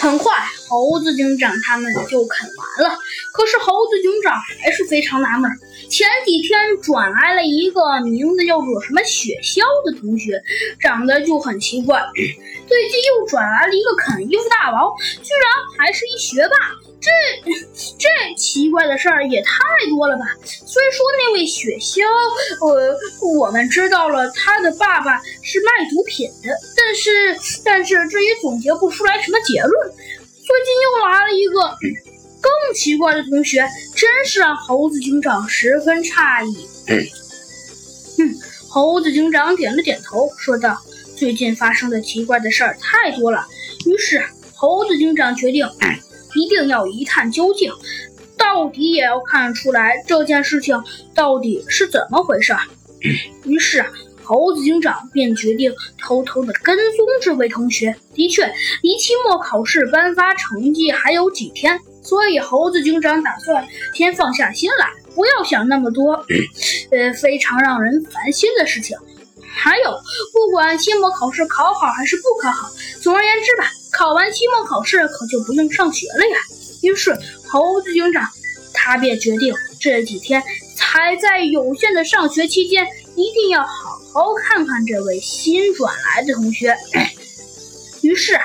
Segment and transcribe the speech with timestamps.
[0.00, 0.32] 很快，
[0.68, 2.98] 猴子警长他们就啃完了。
[3.32, 5.50] 可是猴子警长还是非常纳闷。
[5.88, 10.42] 前几天转来了一个名字叫做什么雪橇的同学，
[10.80, 12.00] 长得就很奇怪。
[12.66, 16.56] 最近又转来了一个啃衣服大王，居然还是一学霸。
[17.00, 17.10] 这
[17.98, 18.08] 这
[18.52, 20.26] 奇怪的事儿也太多了吧？
[20.44, 22.04] 虽说那位雪橇，
[22.60, 22.94] 呃，
[23.38, 29.72] 我们知道了他的爸爸是卖毒品的，但是但是这也总结不出来什么结论。
[29.90, 31.62] 最近又来了一个
[32.42, 36.68] 更奇怪的同学，真是让猴子警长十分诧异。
[38.18, 38.34] 嗯，
[38.68, 40.76] 猴子警长点了点头，说道
[41.16, 43.46] ：“最近发生的奇怪的事儿太多了。”
[43.88, 44.22] 于是
[44.54, 45.66] 猴子警长决定。
[46.34, 47.70] 一定要一探究竟，
[48.54, 50.78] 到底也要看出来这件事情
[51.14, 52.54] 到底是怎么回事。
[53.46, 53.82] 于是，
[54.22, 57.96] 猴子警长便决定偷偷的跟踪这位同学。
[58.12, 58.44] 的确，
[58.82, 66.12] 离期末考试颁发成绩还有几天，所以猴子警长打算先放下心来，不要想那么多，
[66.92, 68.94] 呃，非常让人烦心的事情。
[69.54, 69.90] 还有，
[70.34, 72.68] 不管期末考试考好还是不考好，
[73.00, 73.64] 总而言之吧。
[73.92, 76.36] 考完期末考试，可就不用上学了呀。
[76.82, 77.16] 于是，
[77.48, 78.28] 猴子警长
[78.84, 80.42] 他便决定，这几天
[80.76, 83.68] 还在有限的上学期间，一定要好
[84.12, 86.76] 好看看这位新转来的同学。
[88.02, 88.36] 于是，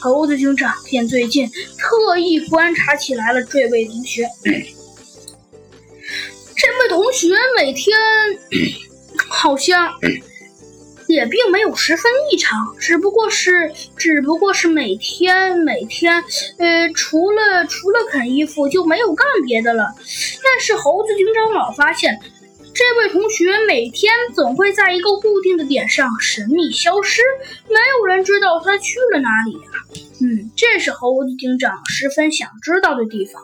[0.00, 1.48] 猴子警长便最近
[1.78, 4.28] 特意观察起来了这位同学。
[6.56, 7.96] 这位同学每天
[9.30, 9.92] 好像。
[11.08, 16.22] 也并没有十分异常，只不过是，只不过是每天每天，
[16.58, 19.94] 呃，除了除了啃衣服就没有干别的了。
[20.42, 22.18] 但是猴子警长老发现，
[22.74, 27.22] 这位同学每天总会在一个固定的点上神秘消失，
[27.68, 29.60] 没有人知道他去了哪里呀。
[30.20, 33.40] 嗯，这是猴子警长十分想知道的地方。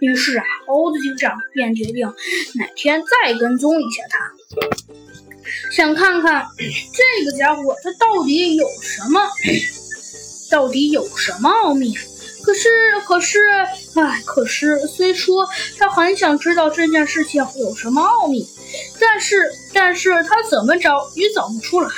[0.00, 2.12] 于是啊，猴子警长便决定
[2.54, 4.32] 哪天再跟踪一下他。
[5.72, 9.20] 想看看这个家伙他到底有什么，
[10.50, 11.94] 到底有什么奥秘？
[12.42, 12.68] 可是，
[13.06, 13.40] 可是，
[13.94, 18.46] 哎，可是，虽说他很想知道这件事情有什么奥秘，
[19.00, 21.88] 但是，但是他怎么找也找不出来。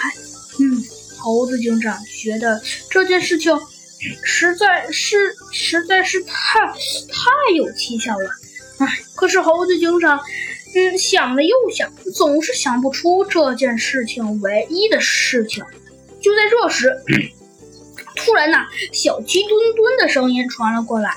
[0.61, 0.85] 嗯，
[1.19, 3.59] 猴子警长觉得这件事情
[4.23, 6.75] 实在是，实在是太太
[7.57, 8.31] 有蹊跷了。
[8.79, 8.87] 哎，
[9.17, 10.21] 可是猴子警长。
[10.77, 15.65] 嗯，想了又想，总是想不出这件事情唯一的事情。
[16.21, 16.95] 就在这时，
[18.15, 21.17] 突然呐，小鸡墩墩的声音传了过来，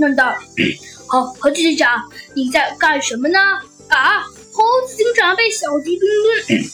[0.00, 0.36] 问道
[1.06, 3.38] ：“好，猴子警长，你在干什么呢？”
[3.86, 6.10] 啊，猴子警长被小鸡墩
[6.48, 6.64] 墩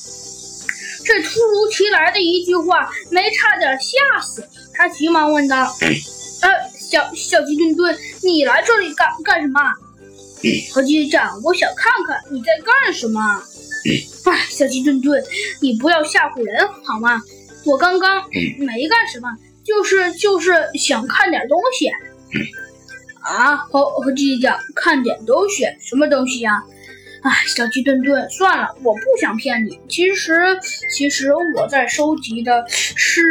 [1.04, 5.70] 这突如其来的一句话没差点吓死，他急忙问道
[6.40, 9.60] ：“呃，小小鸡墩墩，你来这里干干什么？”
[10.72, 13.20] 猴警长，我想看看你在干什么。
[13.86, 15.22] 哎，小鸡墩墩，
[15.60, 17.20] 你不要吓唬人好吗？
[17.64, 18.22] 我刚刚
[18.58, 19.28] 没干什么，
[19.64, 21.88] 就是就是想看点东西。
[23.22, 25.64] 啊，猴猴警长，看点东西？
[25.80, 26.62] 什么东西呀？
[27.22, 29.78] 哎，小鸡墩墩，算了，我不想骗你。
[29.88, 30.58] 其实
[30.92, 33.22] 其实我在收集的是。